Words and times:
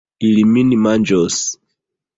Ili 0.29 0.45
min 0.53 0.71
manĝos. 0.87 1.41